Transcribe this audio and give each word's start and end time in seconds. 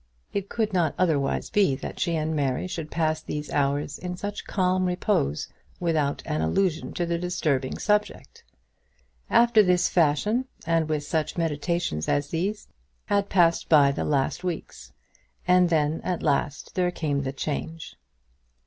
It 0.33 0.49
could 0.49 0.73
not 0.73 0.95
otherwise 0.97 1.51
be 1.51 1.75
that 1.75 1.99
she 1.99 2.15
and 2.15 2.35
Mary 2.35 2.65
should 2.65 2.89
pass 2.89 3.21
these 3.21 3.51
hours 3.51 3.99
in 3.99 4.17
such 4.17 4.45
calm 4.47 4.85
repose 4.85 5.47
without 5.79 6.23
an 6.25 6.41
allusion 6.41 6.91
to 6.93 7.05
the 7.05 7.19
disturbing 7.19 7.77
subject! 7.77 8.43
After 9.29 9.61
this 9.61 9.89
fashion, 9.89 10.45
and 10.65 10.89
with 10.89 11.03
such 11.03 11.37
meditations 11.37 12.09
as 12.09 12.29
these, 12.29 12.67
had 13.05 13.29
passed 13.29 13.69
by 13.69 13.91
the 13.91 14.03
last 14.03 14.43
weeks; 14.43 14.91
and 15.47 15.69
then 15.69 16.01
at 16.03 16.23
last 16.23 16.73
there 16.73 16.89
came 16.89 17.21
the 17.21 17.31
change. 17.31 17.95